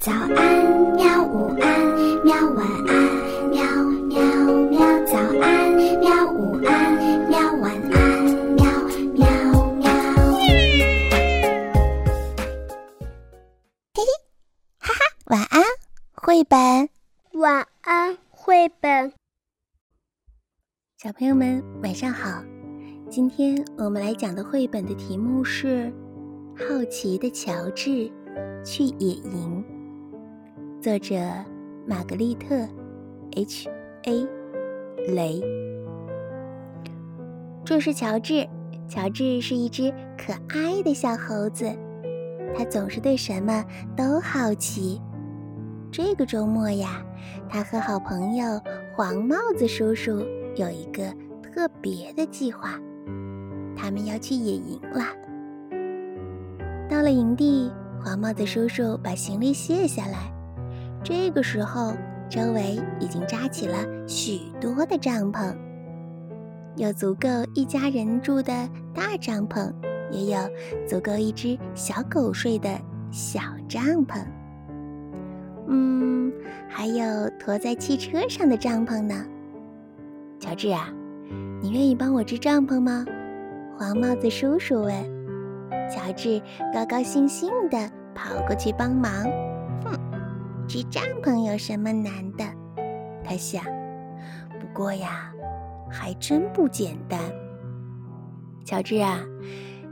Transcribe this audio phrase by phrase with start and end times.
[0.00, 0.32] 早安，
[0.96, 1.22] 喵！
[1.26, 2.34] 午安，喵！
[2.54, 3.62] 晚安，喵
[4.08, 4.18] 喵
[4.70, 4.80] 喵！
[5.04, 5.70] 早安，
[6.00, 6.32] 喵！
[6.32, 6.96] 午安，
[7.28, 7.52] 喵！
[7.60, 8.24] 晚安，
[8.54, 8.64] 喵
[9.12, 9.28] 喵
[9.74, 9.92] 喵！
[13.92, 14.02] 嘿嘿，
[14.78, 15.62] 哈哈，晚安，
[16.14, 16.88] 绘本。
[17.32, 19.12] 晚安，绘本。
[20.96, 22.42] 小朋友们，晚上好。
[23.10, 25.92] 今天我们来讲的绘本的题目是
[26.56, 28.10] 《好奇的乔治
[28.64, 29.62] 去野营》。
[30.82, 31.14] 作者
[31.86, 32.56] 玛格丽特
[33.32, 34.26] ·H·A·
[35.08, 35.42] 雷。
[37.66, 38.48] 这是乔治。
[38.88, 41.70] 乔治是一只可爱的小猴子，
[42.56, 43.62] 他总是对什么
[43.94, 44.98] 都好奇。
[45.92, 47.04] 这个周末呀，
[47.46, 48.58] 他和好朋友
[48.96, 50.18] 黄帽子叔叔
[50.56, 51.04] 有一个
[51.42, 52.80] 特别的计划，
[53.76, 55.04] 他们要去野营了。
[56.88, 57.70] 到了营地，
[58.02, 60.32] 黄帽子叔叔把行李卸下来。
[61.02, 61.94] 这个时候，
[62.28, 65.54] 周围已经扎起了许多的帐篷，
[66.76, 68.52] 有足够一家人住的
[68.94, 69.72] 大帐篷，
[70.10, 70.38] 也有
[70.86, 72.68] 足够一只小狗睡的
[73.10, 74.24] 小帐篷。
[75.68, 76.32] 嗯，
[76.68, 79.24] 还有驮在汽车上的帐篷呢。
[80.38, 80.88] 乔治啊，
[81.60, 83.04] 你愿意帮我支帐篷吗？
[83.78, 84.92] 黄帽子叔叔问。
[85.90, 86.40] 乔治
[86.72, 89.10] 高高兴兴地跑过去帮忙。
[90.70, 92.44] 支帐篷有什么难的？
[93.24, 93.64] 他想。
[94.60, 95.32] 不过呀，
[95.90, 97.20] 还真不简单。
[98.64, 99.18] 乔治啊，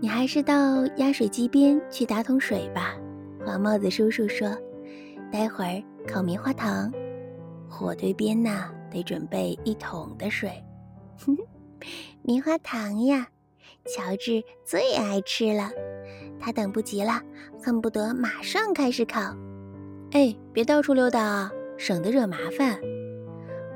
[0.00, 2.96] 你还是到压水机边去打桶水吧。
[3.46, 4.48] 黄帽子叔叔说
[5.30, 6.92] ：“待会儿烤棉花糖，
[7.68, 10.50] 火堆边呢得准备一桶的水。
[12.22, 13.28] 棉花糖呀，
[13.86, 15.70] 乔治最爱吃了，
[16.40, 17.22] 他等不及了，
[17.62, 19.20] 恨不得马上开始烤。”
[20.14, 22.78] 哎，别到处溜达啊，省得惹麻烦。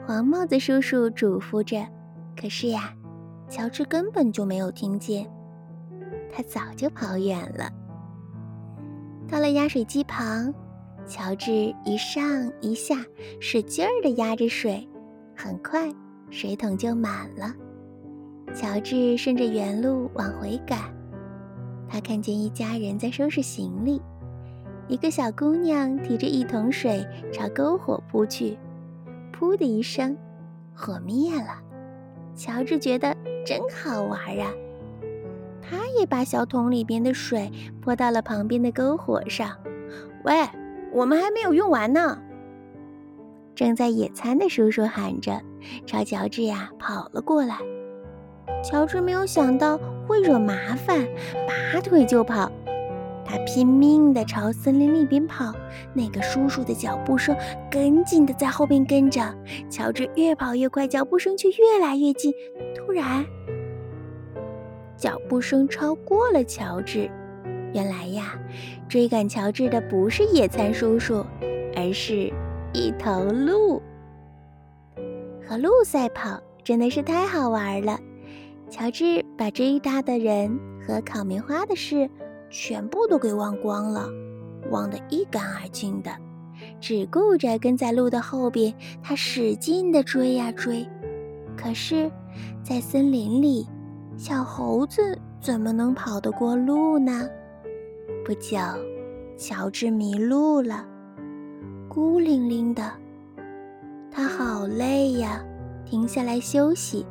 [0.07, 1.85] 黄帽子叔叔嘱咐着。
[2.41, 2.95] 可是呀，
[3.49, 5.29] 乔治根本就没有听见，
[6.33, 7.69] 他早就跑远了。
[9.29, 10.55] 到了压水机旁，
[11.09, 13.05] 乔治一上一下，
[13.41, 14.89] 使劲儿地压着水，
[15.37, 15.93] 很快
[16.31, 17.53] 水桶就满了。
[18.55, 20.79] 乔治顺着原路往回赶，
[21.89, 24.01] 他看见一家人在收拾行李。
[24.89, 28.59] 一个小姑娘提着一桶水朝篝火扑去，
[29.39, 30.17] 噗的一声，
[30.75, 31.61] 火灭了。
[32.35, 34.51] 乔治觉得真好玩啊！
[35.61, 39.51] 他也把小桶里边的水泼到了旁边的篝火上。
[40.25, 40.33] 喂，
[40.91, 42.19] 我们还没有用完呢！
[43.55, 45.43] 正在野餐的叔叔喊着，
[45.85, 47.59] 朝乔治呀跑了过来。
[48.65, 51.07] 乔治没有想到会惹麻烦，
[51.47, 52.51] 拔腿就跑。
[53.29, 55.53] 他拼命地朝森林里边跑，
[55.93, 57.37] 那个叔叔的脚步声
[57.71, 59.21] 紧紧地在后边跟着。
[59.69, 62.33] 乔治越跑越快，脚步声却越来越近。
[62.75, 63.23] 突然，
[64.97, 67.11] 脚步声超过了乔治。
[67.75, 68.39] 原来呀，
[68.89, 71.23] 追赶乔治的不是野餐叔叔，
[71.77, 72.33] 而是
[72.73, 73.83] 一头鹿。
[75.47, 78.01] 和鹿赛跑真的是太好玩了。
[78.71, 82.09] 乔治把追他的人和烤棉花的事。
[82.51, 84.09] 全部都给忘光了，
[84.71, 86.11] 忘得一干二净的，
[86.81, 88.75] 只顾着跟在鹿的后边。
[89.03, 90.89] 他使劲地追呀追，
[91.57, 92.11] 可是，
[92.63, 93.67] 在森林里，
[94.17, 97.29] 小猴子怎么能跑得过鹿呢？
[98.25, 98.59] 不久，
[99.37, 100.87] 乔治迷路了，
[101.89, 102.93] 孤零零的，
[104.11, 105.45] 他好累呀，
[105.85, 107.07] 停下来休息。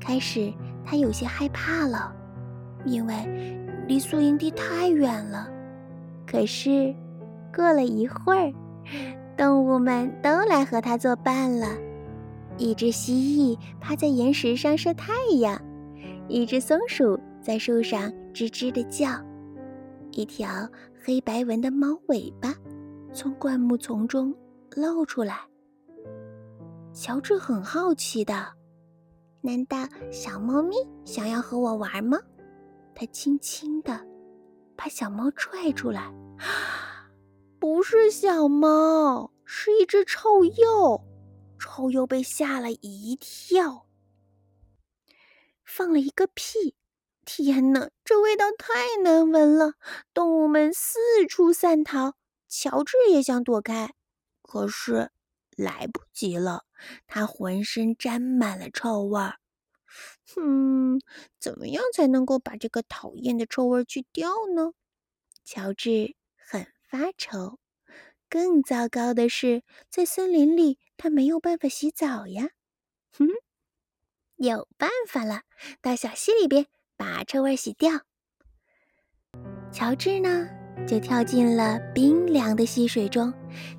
[0.00, 0.52] 开始，
[0.84, 2.14] 他有些害怕了，
[2.84, 3.63] 因为。
[3.86, 5.48] 离宿营地太远了，
[6.26, 6.94] 可是
[7.54, 8.52] 过了一会儿，
[9.36, 11.66] 动物们都来和他作伴了。
[12.56, 15.60] 一只蜥蜴趴在岩石上晒太阳，
[16.28, 19.08] 一只松鼠在树上吱吱地叫，
[20.12, 20.46] 一条
[21.04, 22.54] 黑白纹的猫尾巴
[23.12, 24.34] 从灌木丛中
[24.76, 25.40] 露出来。
[26.92, 28.34] 乔治很好奇的，
[29.40, 29.78] 难道
[30.12, 32.18] 小猫咪想要和我玩吗？
[32.94, 34.06] 他轻轻地
[34.76, 36.12] 把小猫拽出来，
[37.58, 41.04] 不是小猫，是一只臭鼬。
[41.58, 43.86] 臭鼬被吓了一跳，
[45.64, 46.74] 放了一个屁。
[47.24, 49.74] 天哪，这味道太难闻了！
[50.12, 52.16] 动物们四处散逃，
[52.48, 53.94] 乔治也想躲开，
[54.42, 55.10] 可是
[55.56, 56.64] 来不及了，
[57.06, 59.36] 他浑身沾满了臭味儿。
[60.36, 60.63] 嗯，
[61.44, 64.72] 怎么样才能够把这个讨厌的臭味去掉呢？
[65.44, 67.58] 乔治很发愁，
[68.30, 72.48] 更糟糕的是，在森林里，他没有办法洗澡呀。
[73.12, 73.28] 哼，
[74.36, 75.42] 有办法了，
[75.82, 76.64] 到小溪里边
[76.96, 77.90] 把臭味洗掉。
[79.70, 80.48] 乔治呢，
[80.88, 83.30] 就跳进了冰凉的溪水中，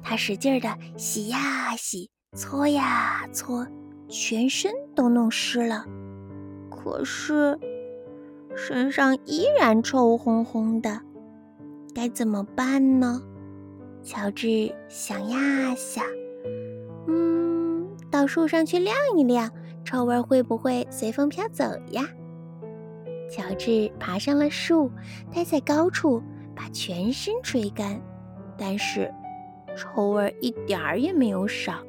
[0.03, 3.67] 他使劲的洗呀洗，搓呀搓，
[4.07, 5.83] 全身都弄湿了。
[6.85, 7.59] 可是，
[8.55, 11.01] 身上依然臭烘烘的，
[11.95, 13.23] 该怎么办呢？
[14.03, 16.05] 乔治想呀想，
[17.07, 19.49] 嗯，到树上去晾一晾，
[19.83, 22.07] 臭味会不会随风飘走呀？
[23.31, 24.91] 乔治爬上了树，
[25.33, 26.21] 待在高处，
[26.55, 27.99] 把全身吹干，
[28.59, 29.11] 但是
[29.75, 31.79] 臭味一点儿也没有少。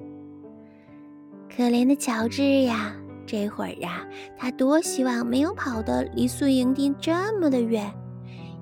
[1.54, 2.96] 可怜的乔治呀！
[3.26, 4.06] 这会儿呀，
[4.36, 7.92] 他多希望没有跑得离宿营地这么的远。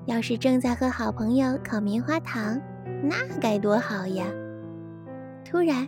[0.05, 2.59] 要是正在和好朋友烤棉花糖，
[3.03, 4.25] 那该多好呀！
[5.43, 5.87] 突然，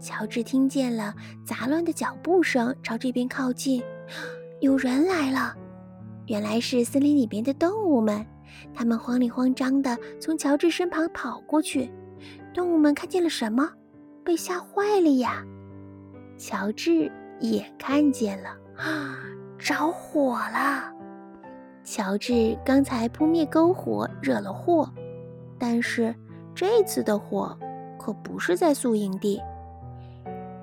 [0.00, 1.14] 乔治听见了
[1.44, 3.82] 杂乱的脚步声朝这边靠近，
[4.60, 5.54] 有人来了。
[6.26, 8.26] 原来是森林里边的动物们，
[8.74, 11.90] 他们慌里慌张地从乔治身旁跑过去。
[12.52, 13.70] 动物们看见了什么？
[14.24, 15.42] 被吓坏了呀！
[16.36, 17.10] 乔治。
[17.40, 19.18] 也看见了啊，
[19.58, 20.92] 着火了！
[21.84, 24.92] 乔治刚才扑灭篝火，惹了祸，
[25.58, 26.14] 但是
[26.54, 27.58] 这次的火
[27.98, 29.40] 可不是在宿营地。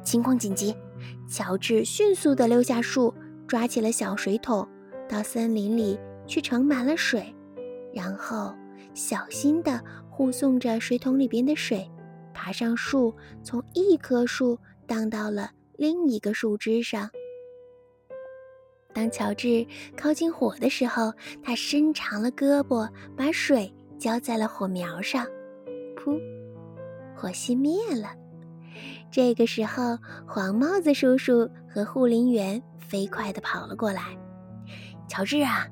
[0.03, 0.75] 情况紧急，
[1.27, 3.13] 乔治迅速地溜下树，
[3.47, 4.67] 抓起了小水桶，
[5.09, 7.33] 到森林里去盛满了水，
[7.91, 8.53] 然后
[8.93, 11.89] 小心地护送着水桶里边的水，
[12.33, 15.49] 爬上树，从一棵树荡到了。
[15.77, 17.09] 另一个树枝上。
[18.93, 19.65] 当乔治
[19.97, 21.11] 靠近火的时候，
[21.43, 25.25] 他伸长了胳膊，把水浇在了火苗上。
[25.97, 26.17] 噗，
[27.13, 28.13] 火熄灭了。
[29.11, 34.17] 这个时候，黄帽子叔叔和护林员飞快地跑了过来。
[35.09, 35.67] 乔治啊，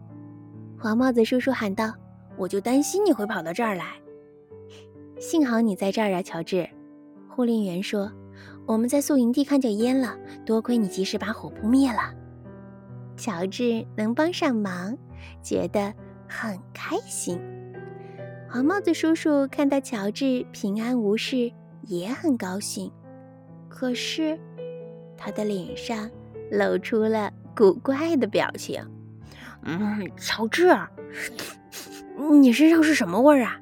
[0.77, 1.93] 黄帽子叔叔喊道
[2.37, 3.93] ：“我就担心你会跑到这儿来。”
[5.17, 6.69] 幸好你在这儿啊，乔治。
[7.29, 8.11] 护林员说。
[8.65, 12.13] 我们在宿营地看见烟了，多亏你及时把火扑灭了。
[13.17, 14.97] 乔治能帮上忙，
[15.41, 15.93] 觉得
[16.27, 17.39] 很开心。
[18.49, 21.51] 黄帽子叔叔看到乔治平安无事，
[21.83, 22.91] 也很高兴。
[23.67, 24.39] 可是，
[25.17, 26.09] 他的脸上
[26.51, 28.81] 露出了古怪的表情。
[29.63, 30.69] 嗯，乔治，
[32.39, 33.59] 你身上是什么味儿啊？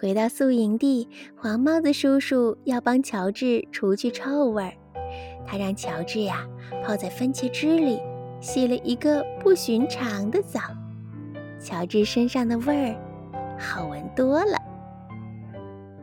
[0.00, 4.72] 回到宿营地，黄帽子叔叔要帮乔治除去臭味儿。
[5.44, 6.46] 他让乔治呀
[6.84, 8.00] 泡在番茄汁里，
[8.40, 10.60] 洗了一个不寻常的澡。
[11.58, 12.96] 乔治身上的味儿
[13.58, 14.56] 好闻多了。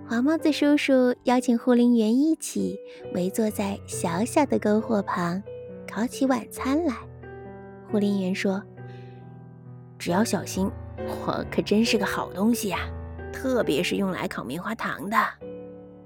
[0.09, 2.77] 黄帽子叔叔邀请护林员一起
[3.13, 5.41] 围坐在小小的篝火旁，
[5.89, 6.94] 烤起晚餐来。
[7.89, 8.62] 护林员说
[9.98, 10.69] ：“只要小心，
[11.07, 12.80] 火可真是个好东西呀。”
[13.35, 15.17] 特别是用来烤棉花糖的，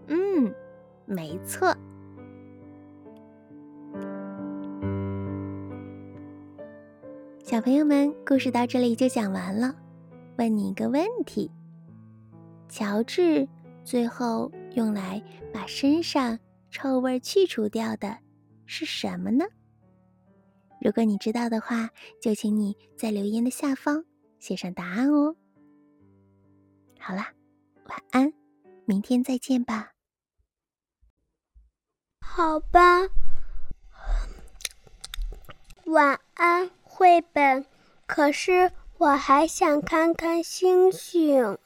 [0.07, 0.51] 嗯，
[1.05, 1.73] 没错。
[7.43, 9.73] 小朋友们，故事到这里就讲完了。
[10.37, 11.51] 问你一个问题：
[12.67, 13.47] 乔治
[13.83, 15.21] 最后用来
[15.53, 16.37] 把身上
[16.71, 18.17] 臭味去除掉的
[18.65, 19.45] 是什么呢？
[20.81, 21.89] 如果你知道的话，
[22.21, 24.03] 就请你在留言的下方
[24.39, 25.35] 写上答案哦。
[26.99, 27.33] 好啦，
[27.87, 28.33] 晚安，
[28.85, 29.91] 明天再见吧。
[32.21, 33.07] 好吧，
[35.85, 37.65] 晚安，绘本。
[38.05, 41.57] 可是我还想看看星星。